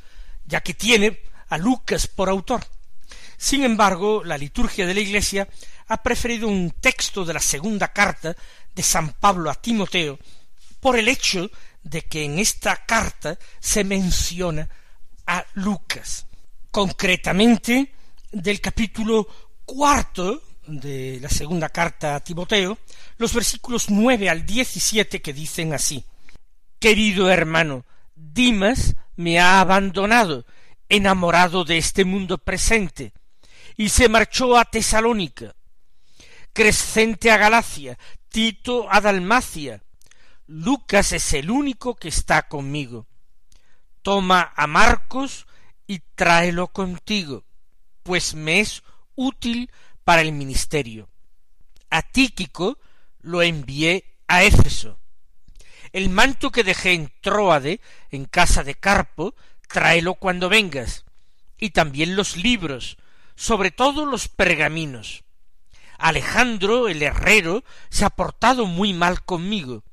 ya 0.46 0.62
que 0.62 0.74
tiene 0.74 1.20
a 1.50 1.58
Lucas 1.58 2.08
por 2.08 2.30
autor. 2.30 2.66
Sin 3.38 3.64
embargo, 3.64 4.24
la 4.24 4.38
liturgia 4.38 4.88
de 4.88 4.94
la 4.94 5.02
Iglesia 5.02 5.48
ha 5.88 6.02
preferido 6.02 6.48
un 6.48 6.72
texto 6.72 7.26
de 7.26 7.34
la 7.34 7.40
segunda 7.40 7.90
carta 7.90 8.36
de 8.74 8.84
San 8.84 9.14
Pablo 9.14 9.50
a 9.50 9.56
Timoteo 9.56 10.18
por 10.80 10.98
el 10.98 11.08
hecho 11.08 11.52
de 11.84 12.04
que 12.04 12.24
en 12.24 12.40
esta 12.40 12.86
carta 12.86 13.38
se 13.60 13.84
menciona 13.84 14.68
a 15.28 15.46
Lucas. 15.56 16.26
Concretamente, 16.72 17.94
del 18.32 18.62
capítulo 18.62 19.28
cuarto 19.66 20.42
de 20.68 21.20
la 21.22 21.30
segunda 21.30 21.70
carta 21.70 22.16
a 22.16 22.20
Timoteo, 22.20 22.78
los 23.18 23.34
versículos 23.34 23.90
nueve 23.90 24.30
al 24.30 24.46
diecisiete 24.46 25.22
que 25.22 25.34
dicen 25.34 25.74
así 25.74 26.04
Querido 26.80 27.30
hermano, 27.30 27.86
Dimas 28.16 28.96
me 29.16 29.40
ha 29.40 29.62
abandonado, 29.62 30.46
enamorado 30.90 31.64
de 31.64 31.78
este 31.78 32.04
mundo 32.04 32.38
presente, 32.38 33.14
y 33.78 33.90
se 33.90 34.10
marchó 34.10 34.58
a 34.58 34.66
Tesalónica, 34.66 35.56
Crescente 36.52 37.32
a 37.32 37.38
Galacia, 37.38 37.98
Tito 38.30 38.92
a 38.92 39.00
Dalmacia, 39.00 39.82
Lucas 40.48 41.14
es 41.14 41.34
el 41.34 41.50
único 41.50 41.96
que 41.96 42.10
está 42.10 42.50
conmigo. 42.50 43.08
Toma 44.02 44.52
a 44.56 44.68
Marcos 44.68 45.48
y 45.88 46.00
tráelo 46.16 46.68
contigo, 46.68 47.46
pues 48.04 48.36
me 48.36 48.60
es 48.60 48.84
útil 49.16 49.72
para 50.04 50.22
el 50.22 50.32
ministerio. 50.32 51.10
A 51.90 52.02
Tíquico 52.02 52.78
lo 53.22 53.42
envié 53.42 54.06
a 54.28 54.44
Éfeso. 54.44 55.00
El 55.92 56.10
manto 56.10 56.52
que 56.52 56.64
dejé 56.64 56.94
en 56.94 57.12
Tróade, 57.22 57.80
en 58.10 58.26
casa 58.26 58.64
de 58.64 58.76
Carpo, 58.76 59.36
tráelo 59.68 60.16
cuando 60.16 60.50
vengas, 60.50 61.06
y 61.58 61.70
también 61.70 62.16
los 62.16 62.36
libros, 62.36 62.98
sobre 63.36 63.72
todo 63.72 64.06
los 64.06 64.28
pergaminos. 64.28 65.24
Alejandro, 65.98 66.90
el 66.90 67.02
herrero, 67.02 67.64
se 67.90 68.06
ha 68.06 68.10
portado 68.10 68.66
muy 68.66 68.94
mal 68.94 69.24
conmigo. 69.24 69.84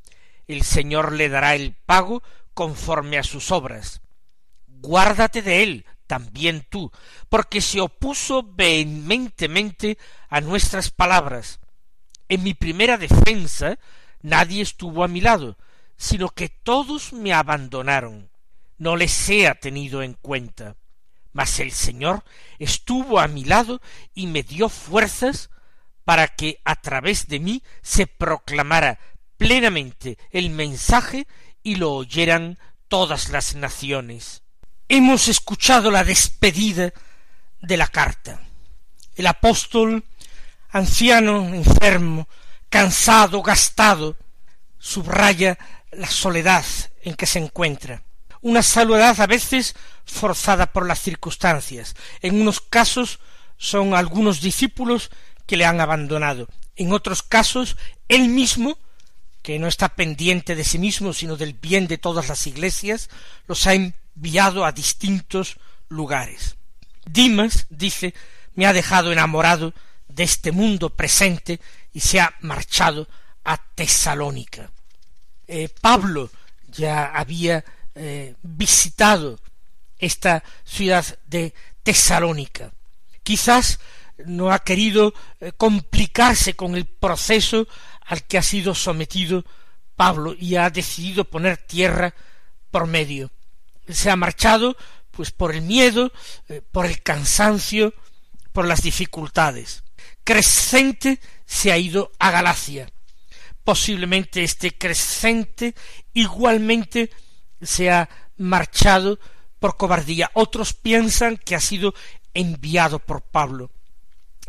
El 0.49 0.62
Señor 0.62 1.12
le 1.12 1.29
dará 1.29 1.55
el 1.55 1.75
pago 1.75 2.23
conforme 2.55 3.19
a 3.19 3.23
sus 3.23 3.52
obras. 3.52 4.00
Guárdate 4.67 5.43
de 5.43 5.62
él, 5.62 5.85
también 6.11 6.67
tú, 6.69 6.90
porque 7.29 7.61
se 7.61 7.81
opuso 7.81 8.43
vehementemente 8.43 9.97
a 10.29 10.40
nuestras 10.40 10.90
palabras. 10.90 11.61
En 12.29 12.43
mi 12.43 12.52
primera 12.52 12.99
defensa 12.99 13.79
nadie 14.21 14.61
estuvo 14.61 15.05
a 15.05 15.09
mi 15.09 15.21
lado, 15.21 15.57
sino 15.97 16.31
que 16.31 16.49
todos 16.49 17.12
me 17.12 17.33
abandonaron. 17.33 18.29
No 18.76 18.97
les 18.97 19.29
he 19.29 19.55
tenido 19.55 20.02
en 20.02 20.14
cuenta. 20.14 20.75
Mas 21.33 21.61
el 21.61 21.71
Señor 21.71 22.25
estuvo 22.59 23.21
a 23.21 23.29
mi 23.29 23.45
lado 23.45 23.81
y 24.12 24.26
me 24.26 24.43
dio 24.43 24.69
fuerzas 24.69 25.49
para 26.05 26.26
que 26.26 26.61
a 26.64 26.75
través 26.75 27.29
de 27.29 27.38
mí 27.38 27.62
se 27.83 28.09
proclamara 28.09 28.99
plenamente 29.37 30.19
el 30.33 30.50
mensaje 30.50 31.29
y 31.62 31.76
lo 31.76 31.93
oyeran 31.93 32.59
todas 32.88 33.29
las 33.29 33.55
naciones 33.55 34.43
hemos 34.90 35.28
escuchado 35.28 35.90
la 35.90 36.02
despedida 36.02 36.92
de 37.62 37.76
la 37.76 37.87
carta. 37.87 38.40
El 39.14 39.28
apóstol, 39.28 40.04
anciano, 40.70 41.54
enfermo, 41.54 42.28
cansado, 42.68 43.40
gastado, 43.40 44.16
subraya 44.78 45.56
la 45.92 46.09
soledad 46.09 46.64
en 47.02 47.14
que 47.14 47.26
se 47.26 47.38
encuentra. 47.38 48.02
Una 48.42 48.64
soledad 48.64 49.20
a 49.20 49.28
veces 49.28 49.76
forzada 50.04 50.73
por 50.73 50.87
las 50.87 51.00
circunstancias. 51.00 51.94
En 52.20 52.40
unos 52.40 52.61
casos 52.61 53.20
son 53.59 53.94
algunos 53.94 54.40
discípulos 54.40 55.11
que 55.47 55.56
le 55.56 55.66
han 55.66 55.80
abandonado. 55.80 56.49
En 56.75 56.92
otros 56.92 57.23
casos, 57.23 57.76
él 58.09 58.28
mismo, 58.28 58.76
que 59.42 59.61
no 59.61 59.68
está 59.68 59.90
pendiente 59.90 60.56
de 60.56 60.64
sí 60.64 60.80
mismo, 60.80 61.12
sino 61.12 61.37
del 61.37 61.54
bien 61.54 61.87
de 61.87 61.99
todas 61.99 62.28
las 62.28 62.49
iglesias, 62.49 63.09
los 63.47 63.68
ha 63.68 63.75
a 64.64 64.73
distintos 64.73 65.57
lugares. 65.88 66.57
Dimas, 67.05 67.67
dice, 67.71 68.14
me 68.55 68.67
ha 68.67 68.73
dejado 68.73 69.12
enamorado 69.12 69.75
de 70.09 70.25
este 70.25 70.52
mundo 70.52 70.90
presente 70.90 71.61
y 71.93 72.00
se 72.00 72.21
ha 72.21 72.35
marchado 72.40 73.09
a 73.45 73.57
Tesalónica. 73.57 74.71
Eh, 75.47 75.69
Pablo 75.81 76.31
ya 76.69 77.07
había 77.07 77.64
eh, 77.95 78.35
visitado 78.43 79.40
esta 79.99 80.43
ciudad 80.64 81.05
de 81.26 81.55
Tesalónica. 81.83 82.73
Quizás 83.23 83.81
no 84.26 84.52
ha 84.52 84.61
querido 84.61 85.14
eh, 85.40 85.52
complicarse 85.57 86.55
con 86.55 86.75
el 86.75 86.87
proceso 86.87 87.67
al 88.05 88.25
que 88.25 88.38
ha 88.38 88.43
sido 88.43 88.75
sometido 88.75 89.45
Pablo 89.97 90.35
y 90.38 90.57
ha 90.57 90.71
decidido 90.71 91.25
poner 91.25 91.57
tierra 91.59 92.14
por 92.71 92.87
medio. 92.87 93.31
Se 93.92 94.11
ha 94.11 94.16
marchado 94.16 94.76
pues 95.11 95.30
por 95.30 95.54
el 95.54 95.62
miedo, 95.62 96.12
por 96.73 96.87
el 96.87 97.02
cansancio, 97.02 97.94
por 98.52 98.66
las 98.66 98.82
dificultades. 98.82 99.82
Crescente 100.25 101.20
se 101.47 101.73
ha 101.73 101.78
ido 101.78 102.12
a 102.18 102.30
Galacia. 102.30 102.90
Posiblemente 103.64 104.42
este 104.42 104.76
Crescente 104.76 105.75
igualmente 106.14 107.11
se 107.61 107.90
ha 107.90 108.09
marchado 108.37 109.18
por 109.59 109.76
cobardía. 109.76 110.30
Otros 110.35 110.73
piensan 110.73 111.37
que 111.37 111.54
ha 111.54 111.61
sido 111.61 111.94
enviado 112.35 112.99
por 112.99 113.23
Pablo. 113.23 113.70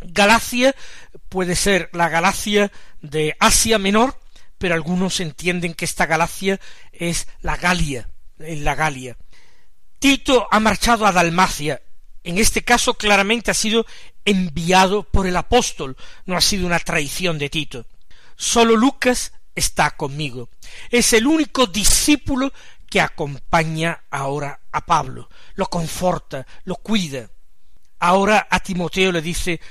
Galacia 0.01 0.75
puede 1.29 1.55
ser 1.55 1.89
la 1.93 2.09
Galacia 2.09 2.71
de 3.01 3.35
Asia 3.39 3.77
Menor, 3.77 4.19
pero 4.57 4.73
algunos 4.73 5.19
entienden 5.19 5.73
que 5.73 5.85
esta 5.85 6.05
Galacia 6.05 6.59
es 6.91 7.27
la 7.41 7.57
Galia, 7.57 8.09
en 8.39 8.63
la 8.63 8.75
Galia. 8.75 9.17
Tito 10.01 10.47
ha 10.49 10.59
marchado 10.59 11.05
a 11.05 11.11
Dalmacia. 11.11 11.79
En 12.23 12.39
este 12.39 12.63
caso 12.63 12.95
claramente 12.95 13.51
ha 13.51 13.53
sido 13.53 13.85
enviado 14.25 15.03
por 15.03 15.27
el 15.27 15.37
apóstol, 15.37 15.95
no 16.25 16.35
ha 16.35 16.41
sido 16.41 16.65
una 16.65 16.79
traición 16.79 17.37
de 17.37 17.51
Tito. 17.51 17.85
Solo 18.35 18.75
Lucas 18.75 19.31
está 19.53 19.91
conmigo. 19.91 20.49
Es 20.89 21.13
el 21.13 21.27
único 21.27 21.67
discípulo 21.67 22.51
que 22.89 22.99
acompaña 22.99 24.05
ahora 24.09 24.61
a 24.71 24.83
Pablo, 24.87 25.29
lo 25.53 25.67
conforta, 25.67 26.47
lo 26.63 26.77
cuida. 26.77 27.29
Ahora 27.99 28.47
a 28.49 28.59
Timoteo 28.59 29.11
le 29.11 29.21
dice 29.21 29.61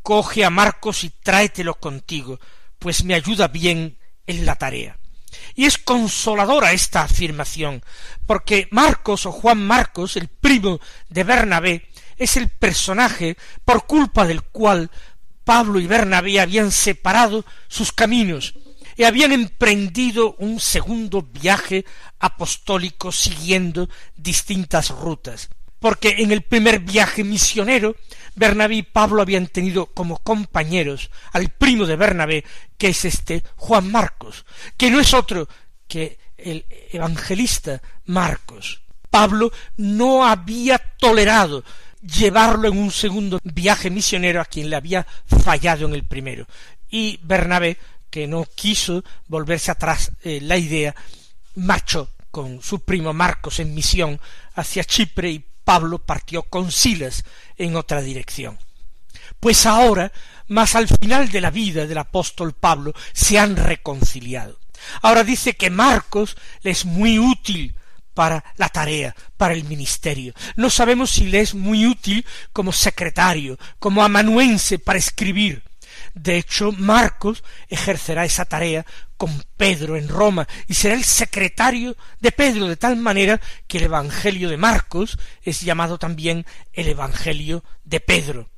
coge 0.00 0.44
a 0.44 0.50
Marcos 0.50 1.02
y 1.02 1.10
tráetelo 1.10 1.74
contigo, 1.80 2.38
pues 2.78 3.02
me 3.02 3.14
ayuda 3.14 3.48
bien 3.48 3.98
en 4.28 4.46
la 4.46 4.54
tarea. 4.54 4.96
Y 5.54 5.64
es 5.64 5.78
consoladora 5.78 6.72
esta 6.72 7.02
afirmación, 7.02 7.82
porque 8.26 8.68
Marcos 8.70 9.26
o 9.26 9.32
Juan 9.32 9.66
Marcos, 9.66 10.16
el 10.16 10.28
primo 10.28 10.80
de 11.08 11.24
Bernabé, 11.24 11.88
es 12.16 12.36
el 12.36 12.48
personaje 12.48 13.36
por 13.64 13.86
culpa 13.86 14.26
del 14.26 14.42
cual 14.42 14.90
Pablo 15.44 15.80
y 15.80 15.86
Bernabé 15.86 16.40
habían 16.40 16.70
separado 16.70 17.44
sus 17.68 17.92
caminos 17.92 18.54
y 18.96 19.04
habían 19.04 19.32
emprendido 19.32 20.34
un 20.38 20.60
segundo 20.60 21.22
viaje 21.22 21.84
apostólico 22.18 23.10
siguiendo 23.10 23.88
distintas 24.16 24.90
rutas, 24.90 25.50
porque 25.82 26.14
en 26.18 26.30
el 26.30 26.42
primer 26.42 26.78
viaje 26.78 27.24
misionero 27.24 27.96
Bernabé 28.36 28.76
y 28.76 28.82
Pablo 28.82 29.20
habían 29.20 29.48
tenido 29.48 29.86
como 29.86 30.18
compañeros 30.18 31.10
al 31.32 31.50
primo 31.50 31.84
de 31.84 31.96
Bernabé, 31.96 32.44
que 32.78 32.88
es 32.88 33.04
este 33.04 33.42
Juan 33.56 33.90
Marcos, 33.90 34.46
que 34.76 34.90
no 34.90 35.00
es 35.00 35.12
otro 35.12 35.48
que 35.88 36.18
el 36.38 36.64
evangelista 36.92 37.82
Marcos. 38.06 38.80
Pablo 39.10 39.52
no 39.76 40.24
había 40.24 40.78
tolerado 40.78 41.64
llevarlo 42.00 42.68
en 42.68 42.78
un 42.78 42.92
segundo 42.92 43.40
viaje 43.42 43.90
misionero 43.90 44.40
a 44.40 44.46
quien 44.46 44.70
le 44.70 44.76
había 44.76 45.04
fallado 45.26 45.86
en 45.86 45.94
el 45.94 46.04
primero. 46.04 46.46
Y 46.88 47.18
Bernabé 47.24 47.76
que 48.08 48.28
no 48.28 48.46
quiso 48.54 49.02
volverse 49.26 49.72
atrás 49.72 50.12
eh, 50.22 50.38
la 50.40 50.56
idea, 50.56 50.94
marchó 51.56 52.10
con 52.30 52.62
su 52.62 52.80
primo 52.80 53.12
Marcos 53.12 53.58
en 53.58 53.74
misión 53.74 54.20
hacia 54.54 54.84
Chipre 54.84 55.30
y 55.30 55.44
Pablo 55.64 55.98
partió 55.98 56.42
con 56.42 56.72
Silas 56.72 57.24
en 57.56 57.76
otra 57.76 58.02
dirección. 58.02 58.58
Pues 59.40 59.66
ahora, 59.66 60.12
más 60.48 60.74
al 60.74 60.88
final 60.88 61.30
de 61.30 61.40
la 61.40 61.50
vida 61.50 61.86
del 61.86 61.98
apóstol 61.98 62.52
Pablo, 62.52 62.92
se 63.12 63.38
han 63.38 63.56
reconciliado. 63.56 64.58
Ahora 65.02 65.24
dice 65.24 65.54
que 65.54 65.70
Marcos 65.70 66.36
le 66.62 66.70
es 66.70 66.84
muy 66.84 67.18
útil 67.18 67.74
para 68.14 68.44
la 68.56 68.68
tarea, 68.68 69.14
para 69.36 69.54
el 69.54 69.64
ministerio. 69.64 70.34
No 70.56 70.70
sabemos 70.70 71.10
si 71.10 71.26
le 71.26 71.40
es 71.40 71.54
muy 71.54 71.86
útil 71.86 72.26
como 72.52 72.72
secretario, 72.72 73.58
como 73.78 74.04
amanuense 74.04 74.78
para 74.78 74.98
escribir, 74.98 75.62
de 76.14 76.36
hecho, 76.36 76.72
Marcos 76.72 77.42
ejercerá 77.68 78.24
esa 78.24 78.44
tarea 78.44 78.84
con 79.16 79.42
Pedro 79.56 79.96
en 79.96 80.08
Roma 80.08 80.46
y 80.68 80.74
será 80.74 80.94
el 80.94 81.04
secretario 81.04 81.96
de 82.20 82.32
Pedro, 82.32 82.66
de 82.66 82.76
tal 82.76 82.96
manera 82.96 83.40
que 83.66 83.78
el 83.78 83.84
Evangelio 83.84 84.50
de 84.50 84.58
Marcos 84.58 85.18
es 85.42 85.62
llamado 85.62 85.98
también 85.98 86.44
el 86.72 86.88
Evangelio 86.88 87.64
de 87.84 88.00
Pedro. 88.00 88.50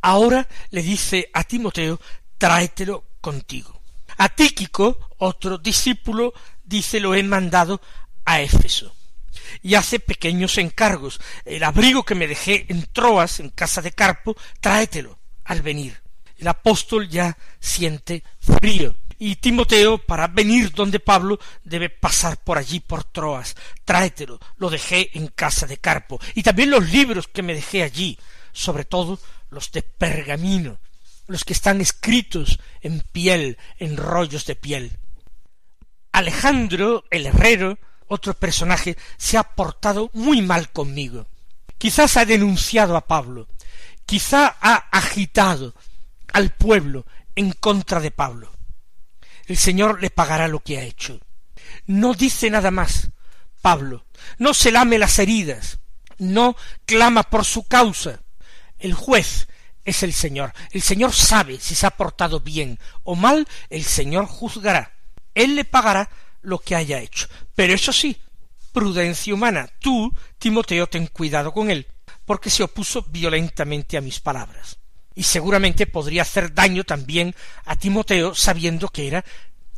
Ahora 0.00 0.46
le 0.70 0.82
dice 0.82 1.28
a 1.32 1.42
Timoteo, 1.44 2.00
tráetelo 2.38 3.04
contigo. 3.20 3.80
A 4.16 4.28
Tíquico, 4.28 5.10
otro 5.18 5.58
discípulo, 5.58 6.34
dice, 6.62 7.00
lo 7.00 7.14
he 7.14 7.22
mandado 7.22 7.80
a 8.24 8.40
Éfeso 8.40 8.94
y 9.62 9.74
hace 9.74 9.98
pequeños 9.98 10.56
encargos. 10.58 11.20
El 11.44 11.64
abrigo 11.64 12.04
que 12.04 12.14
me 12.14 12.28
dejé 12.28 12.66
en 12.68 12.86
Troas, 12.92 13.40
en 13.40 13.50
casa 13.50 13.82
de 13.82 13.90
Carpo, 13.90 14.36
tráetelo 14.60 15.18
al 15.44 15.62
venir 15.62 15.99
el 16.40 16.48
apóstol 16.48 17.08
ya 17.08 17.36
siente 17.60 18.24
frío. 18.40 18.94
Y 19.18 19.36
Timoteo, 19.36 19.98
para 19.98 20.28
venir 20.28 20.72
donde 20.72 20.98
Pablo, 20.98 21.38
debe 21.62 21.90
pasar 21.90 22.42
por 22.42 22.56
allí, 22.56 22.80
por 22.80 23.04
Troas. 23.04 23.54
Tráetelo, 23.84 24.40
lo 24.56 24.70
dejé 24.70 25.10
en 25.12 25.28
casa 25.28 25.66
de 25.66 25.76
Carpo. 25.76 26.18
Y 26.34 26.42
también 26.42 26.70
los 26.70 26.90
libros 26.90 27.28
que 27.28 27.42
me 27.42 27.52
dejé 27.52 27.82
allí, 27.82 28.18
sobre 28.52 28.86
todo 28.86 29.18
los 29.50 29.70
de 29.72 29.82
pergamino, 29.82 30.78
los 31.26 31.44
que 31.44 31.52
están 31.52 31.82
escritos 31.82 32.58
en 32.80 33.02
piel, 33.12 33.58
en 33.78 33.98
rollos 33.98 34.46
de 34.46 34.56
piel. 34.56 34.92
Alejandro, 36.12 37.04
el 37.10 37.26
herrero, 37.26 37.78
otro 38.08 38.32
personaje, 38.32 38.96
se 39.18 39.36
ha 39.36 39.42
portado 39.42 40.10
muy 40.14 40.40
mal 40.40 40.70
conmigo. 40.70 41.26
Quizás 41.76 42.16
ha 42.16 42.24
denunciado 42.24 42.96
a 42.96 43.06
Pablo, 43.06 43.48
quizá 44.06 44.56
ha 44.60 44.74
agitado 44.90 45.74
al 46.32 46.50
pueblo 46.50 47.06
en 47.34 47.52
contra 47.52 48.00
de 48.00 48.10
Pablo. 48.10 48.52
El 49.46 49.56
Señor 49.56 50.00
le 50.00 50.10
pagará 50.10 50.48
lo 50.48 50.60
que 50.60 50.78
ha 50.78 50.82
hecho. 50.82 51.20
No 51.86 52.14
dice 52.14 52.50
nada 52.50 52.70
más 52.70 53.10
Pablo, 53.60 54.06
no 54.38 54.54
se 54.54 54.72
lame 54.72 54.98
las 54.98 55.18
heridas, 55.18 55.78
no 56.18 56.56
clama 56.86 57.24
por 57.24 57.44
su 57.44 57.64
causa. 57.64 58.20
El 58.78 58.94
juez 58.94 59.48
es 59.84 60.02
el 60.02 60.12
Señor. 60.12 60.52
El 60.70 60.82
Señor 60.82 61.12
sabe 61.12 61.58
si 61.60 61.74
se 61.74 61.86
ha 61.86 61.90
portado 61.90 62.40
bien 62.40 62.78
o 63.04 63.14
mal, 63.14 63.46
el 63.68 63.84
Señor 63.84 64.26
juzgará. 64.26 64.92
Él 65.34 65.56
le 65.56 65.64
pagará 65.64 66.10
lo 66.42 66.58
que 66.58 66.74
haya 66.74 67.00
hecho. 67.00 67.28
Pero 67.54 67.74
eso 67.74 67.92
sí, 67.92 68.20
prudencia 68.72 69.34
humana. 69.34 69.68
Tú, 69.80 70.14
Timoteo, 70.38 70.86
ten 70.86 71.06
cuidado 71.06 71.52
con 71.52 71.70
él, 71.70 71.86
porque 72.24 72.50
se 72.50 72.62
opuso 72.62 73.02
violentamente 73.02 73.96
a 73.96 74.00
mis 74.00 74.20
palabras 74.20 74.79
y 75.20 75.22
seguramente 75.22 75.86
podría 75.86 76.22
hacer 76.22 76.54
daño 76.54 76.82
también 76.82 77.34
a 77.66 77.76
Timoteo 77.76 78.34
sabiendo 78.34 78.88
que 78.88 79.06
era 79.06 79.22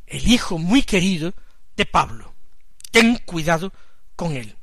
el 0.06 0.28
hijo 0.28 0.56
muy 0.56 0.84
querido 0.84 1.34
de 1.76 1.84
Pablo. 1.84 2.32
Ten 2.92 3.16
cuidado 3.16 3.72
con 4.14 4.36
él. 4.36 4.54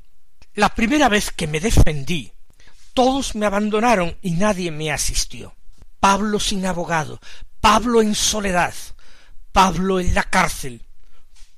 La 0.53 0.69
primera 0.69 1.09
vez 1.09 1.31
que 1.31 1.47
me 1.47 1.59
defendí, 1.59 2.31
todos 2.93 3.35
me 3.35 3.45
abandonaron 3.45 4.17
y 4.21 4.31
nadie 4.31 4.71
me 4.71 4.89
asistió. 4.89 5.53
Pablo 5.99 6.39
sin 6.39 6.65
abogado, 6.65 7.19
Pablo 7.59 8.01
en 8.01 8.15
soledad, 8.15 8.73
Pablo 9.51 9.99
en 9.99 10.15
la 10.15 10.23
cárcel, 10.23 10.85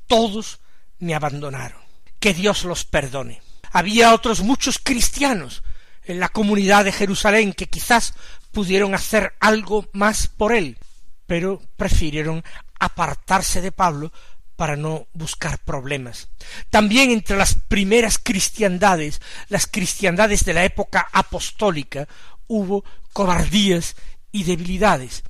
todos 0.08 0.62
me 0.98 1.14
abandonaron. 1.14 1.80
Que 2.20 2.34
Dios 2.34 2.64
los 2.64 2.86
perdone. 2.86 3.44
Había 3.72 4.16
otros 4.16 4.42
muchos 4.42 4.80
cristianos 4.80 5.62
en 6.06 6.20
la 6.20 6.30
comunidad 6.30 6.86
de 6.86 6.92
Jerusalén 6.92 7.54
que 7.54 7.68
quizás 7.68 8.16
pudieron 8.52 8.94
hacer 8.94 9.34
algo 9.40 9.88
más 9.94 10.28
por 10.28 10.54
él, 10.54 10.78
pero 11.26 11.62
prefirieron 11.78 12.44
apartarse 12.80 13.62
de 13.62 13.72
Pablo 13.72 14.12
para 14.56 14.76
no 14.76 15.08
buscar 15.14 15.58
problemas. 15.60 16.30
También 16.70 17.10
entre 17.10 17.36
las 17.36 17.56
primeras 17.56 18.20
cristiandades, 18.20 19.20
las 19.48 19.66
cristiandades 19.66 20.46
de 20.46 20.54
la 20.54 20.66
época 20.66 21.08
apostólica, 21.12 22.08
hubo 22.48 22.84
cobardías 23.12 23.96
y 24.32 24.44
debilidades. 24.44 25.24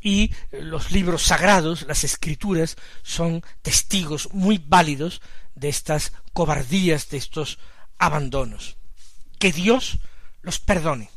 Y 0.00 0.32
los 0.52 0.92
libros 0.92 1.24
sagrados, 1.24 1.86
las 1.88 2.04
escrituras, 2.04 2.76
son 3.02 3.42
testigos 3.62 4.28
muy 4.32 4.58
válidos 4.64 5.22
de 5.56 5.70
estas 5.70 6.12
cobardías, 6.32 7.08
de 7.08 7.16
estos 7.16 7.58
abandonos. 7.98 8.76
Que 9.40 9.50
Dios 9.50 9.98
los 10.42 10.60
perdone. 10.60 11.10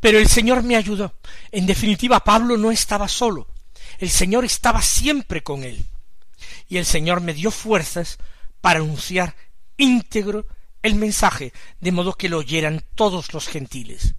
Pero 0.00 0.18
el 0.18 0.28
Señor 0.28 0.62
me 0.62 0.76
ayudó. 0.76 1.14
En 1.50 1.66
definitiva, 1.66 2.24
Pablo 2.24 2.56
no 2.56 2.70
estaba 2.70 3.08
solo. 3.08 3.46
El 3.98 4.10
Señor 4.10 4.44
estaba 4.44 4.82
siempre 4.82 5.42
con 5.42 5.64
él 5.64 5.84
y 6.68 6.78
el 6.78 6.86
Señor 6.86 7.20
me 7.20 7.34
dio 7.34 7.50
fuerzas 7.50 8.18
para 8.60 8.78
anunciar 8.78 9.34
íntegro 9.76 10.46
el 10.82 10.94
mensaje, 10.94 11.52
de 11.80 11.92
modo 11.92 12.14
que 12.14 12.28
lo 12.28 12.38
oyeran 12.38 12.82
todos 12.94 13.34
los 13.34 13.48
gentiles. 13.48 14.14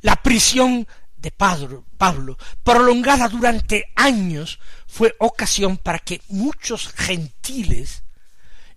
La 0.00 0.16
prisión 0.16 0.88
de 1.16 1.30
Pablo, 1.30 1.84
Pablo, 1.96 2.38
prolongada 2.64 3.28
durante 3.28 3.92
años, 3.94 4.58
fue 4.86 5.14
ocasión 5.18 5.76
para 5.76 5.98
que 5.98 6.22
muchos 6.28 6.88
gentiles 6.88 8.02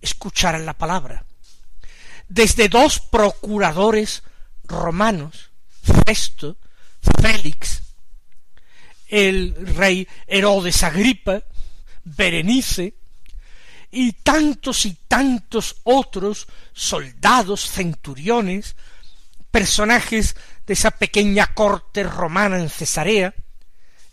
escucharan 0.00 0.66
la 0.66 0.74
palabra. 0.74 1.24
Desde 2.28 2.68
dos 2.68 3.00
procuradores 3.00 4.22
romanos, 4.64 5.49
Festo, 5.82 6.56
Félix, 7.20 7.82
el 9.08 9.54
rey 9.76 10.06
Herodes 10.26 10.82
Agripa, 10.82 11.42
Berenice, 12.04 12.94
y 13.90 14.12
tantos 14.12 14.86
y 14.86 14.94
tantos 15.08 15.76
otros 15.82 16.46
soldados, 16.72 17.68
centuriones, 17.68 18.76
personajes 19.50 20.36
de 20.66 20.74
esa 20.74 20.92
pequeña 20.92 21.48
corte 21.48 22.04
romana 22.04 22.58
en 22.58 22.68
Cesarea, 22.68 23.34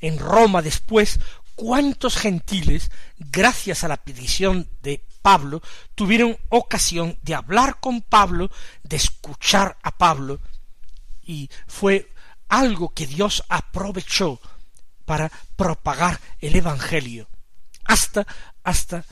en 0.01 0.17
Roma 0.17 0.61
después, 0.61 1.19
cuántos 1.55 2.17
gentiles, 2.17 2.91
gracias 3.17 3.83
a 3.83 3.87
la 3.87 3.97
petición 3.97 4.67
de 4.81 5.03
Pablo, 5.21 5.61
tuvieron 5.93 6.37
ocasión 6.49 7.17
de 7.21 7.35
hablar 7.35 7.79
con 7.79 8.01
Pablo, 8.01 8.49
de 8.83 8.95
escuchar 8.95 9.77
a 9.83 9.95
Pablo, 9.95 10.39
y 11.27 11.49
fue 11.67 12.09
algo 12.47 12.89
que 12.89 13.05
Dios 13.05 13.43
aprovechó 13.49 14.39
para 15.05 15.31
propagar 15.55 16.19
el 16.39 16.55
Evangelio 16.55 17.27
hasta, 17.83 18.25
hasta 18.63 19.05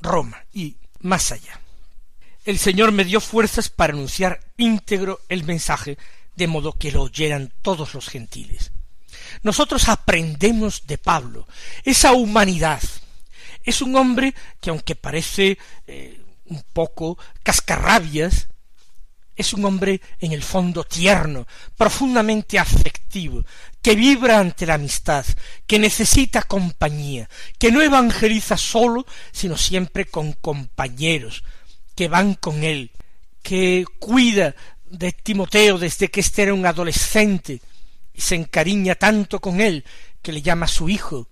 Roma 0.00 0.44
y 0.52 0.76
más 1.00 1.32
allá. 1.32 1.60
El 2.44 2.58
Señor 2.58 2.92
me 2.92 3.04
dio 3.04 3.20
fuerzas 3.20 3.68
para 3.68 3.92
anunciar 3.92 4.40
íntegro 4.56 5.20
el 5.28 5.44
mensaje, 5.44 5.98
de 6.36 6.46
modo 6.46 6.72
que 6.72 6.90
lo 6.90 7.02
oyeran 7.02 7.52
todos 7.62 7.94
los 7.94 8.08
gentiles. 8.08 8.72
Nosotros 9.42 9.88
aprendemos 9.88 10.86
de 10.86 10.98
Pablo 10.98 11.46
esa 11.84 12.12
humanidad. 12.12 12.82
Es 13.62 13.82
un 13.82 13.94
hombre 13.96 14.34
que 14.60 14.70
aunque 14.70 14.96
parece 14.96 15.58
eh, 15.86 16.20
un 16.46 16.64
poco 16.72 17.18
cascarrabias, 17.42 18.48
es 19.40 19.52
un 19.52 19.64
hombre 19.64 20.00
en 20.20 20.32
el 20.32 20.42
fondo 20.42 20.84
tierno, 20.84 21.46
profundamente 21.76 22.58
afectivo, 22.58 23.44
que 23.82 23.94
vibra 23.94 24.38
ante 24.38 24.66
la 24.66 24.74
amistad, 24.74 25.24
que 25.66 25.78
necesita 25.78 26.42
compañía, 26.42 27.28
que 27.58 27.72
no 27.72 27.82
evangeliza 27.82 28.56
solo, 28.56 29.06
sino 29.32 29.56
siempre 29.56 30.04
con 30.04 30.32
compañeros, 30.34 31.42
que 31.94 32.08
van 32.08 32.34
con 32.34 32.62
él, 32.62 32.90
que 33.42 33.84
cuida 33.98 34.54
de 34.90 35.12
Timoteo 35.12 35.78
desde 35.78 36.08
que 36.08 36.20
éste 36.20 36.42
era 36.42 36.54
un 36.54 36.66
adolescente, 36.66 37.60
y 38.12 38.20
se 38.20 38.34
encariña 38.34 38.94
tanto 38.94 39.40
con 39.40 39.60
él, 39.60 39.84
que 40.22 40.32
le 40.32 40.42
llama 40.42 40.68
su 40.68 40.88
hijo, 40.88 41.28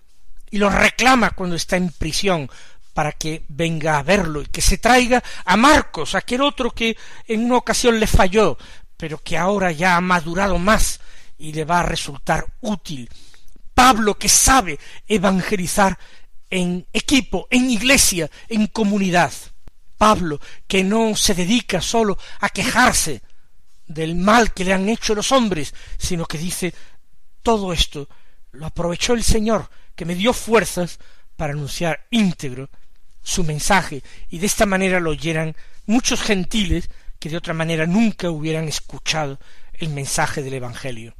y 0.49 0.57
lo 0.57 0.69
reclama 0.69 1.31
cuando 1.31 1.55
está 1.55 1.77
en 1.77 1.89
prisión, 1.89 2.49
para 2.99 3.13
que 3.13 3.43
venga 3.47 3.97
a 3.97 4.03
verlo 4.03 4.41
y 4.41 4.47
que 4.47 4.61
se 4.61 4.77
traiga 4.77 5.23
a 5.45 5.55
Marcos, 5.55 6.15
aquel 6.15 6.41
otro 6.41 6.71
que 6.71 6.97
en 7.25 7.45
una 7.45 7.55
ocasión 7.55 7.97
le 7.97 8.07
falló, 8.07 8.57
pero 8.97 9.19
que 9.19 9.37
ahora 9.37 9.71
ya 9.71 9.95
ha 9.95 10.01
madurado 10.01 10.57
más 10.57 10.99
y 11.37 11.53
le 11.53 11.63
va 11.63 11.79
a 11.79 11.83
resultar 11.83 12.45
útil. 12.59 13.09
Pablo 13.73 14.19
que 14.19 14.27
sabe 14.27 14.77
evangelizar 15.07 15.97
en 16.49 16.85
equipo, 16.91 17.47
en 17.49 17.69
iglesia, 17.69 18.29
en 18.49 18.67
comunidad. 18.67 19.31
Pablo 19.97 20.41
que 20.67 20.83
no 20.83 21.15
se 21.15 21.33
dedica 21.33 21.79
solo 21.79 22.17
a 22.41 22.49
quejarse 22.49 23.21
del 23.87 24.15
mal 24.15 24.51
que 24.53 24.65
le 24.65 24.73
han 24.73 24.89
hecho 24.89 25.15
los 25.15 25.31
hombres, 25.31 25.73
sino 25.97 26.25
que 26.25 26.37
dice 26.37 26.73
todo 27.43 27.71
esto 27.71 28.09
lo 28.51 28.65
aprovechó 28.65 29.13
el 29.13 29.23
Señor, 29.23 29.69
que 29.95 30.03
me 30.03 30.15
dio 30.15 30.33
fuerzas 30.33 30.99
para 31.37 31.53
anunciar 31.53 32.05
íntegro 32.11 32.69
su 33.21 33.43
mensaje, 33.43 34.03
y 34.29 34.39
de 34.39 34.45
esta 34.45 34.65
manera 34.65 34.99
lo 34.99 35.11
oyeran 35.11 35.55
muchos 35.85 36.21
gentiles 36.21 36.89
que 37.19 37.29
de 37.29 37.37
otra 37.37 37.53
manera 37.53 37.85
nunca 37.85 38.29
hubieran 38.29 38.67
escuchado 38.67 39.39
el 39.73 39.89
mensaje 39.89 40.41
del 40.41 40.55
Evangelio. 40.55 41.15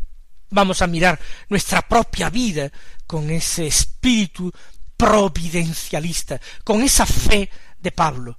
Vamos 0.50 0.82
a 0.82 0.88
mirar 0.88 1.20
nuestra 1.50 1.82
propia 1.82 2.30
vida 2.30 2.72
con 3.06 3.30
ese 3.30 3.68
espíritu 3.68 4.52
providencialista, 4.98 6.40
con 6.64 6.82
esa 6.82 7.06
fe 7.06 7.50
de 7.80 7.92
Pablo, 7.92 8.36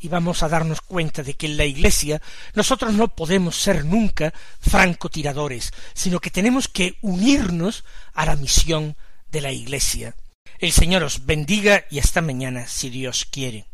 y 0.00 0.08
vamos 0.08 0.42
a 0.42 0.48
darnos 0.48 0.80
cuenta 0.80 1.22
de 1.22 1.34
que 1.34 1.46
en 1.46 1.56
la 1.56 1.64
Iglesia 1.64 2.20
nosotros 2.54 2.92
no 2.92 3.14
podemos 3.14 3.56
ser 3.56 3.84
nunca 3.84 4.32
francotiradores, 4.60 5.72
sino 5.94 6.18
que 6.18 6.30
tenemos 6.30 6.66
que 6.66 6.96
unirnos 7.02 7.84
a 8.14 8.26
la 8.26 8.34
misión 8.34 8.96
de 9.30 9.40
la 9.40 9.52
Iglesia. 9.52 10.16
El 10.62 10.70
Señor 10.70 11.02
os 11.02 11.26
bendiga 11.26 11.86
y 11.90 11.98
hasta 11.98 12.20
mañana, 12.20 12.68
si 12.68 12.88
Dios 12.88 13.26
quiere. 13.28 13.64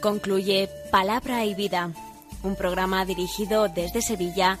Concluye 0.00 0.68
Palabra 0.92 1.44
y 1.44 1.56
Vida, 1.56 1.90
un 2.44 2.54
programa 2.54 3.04
dirigido 3.04 3.68
desde 3.68 4.02
Sevilla 4.02 4.60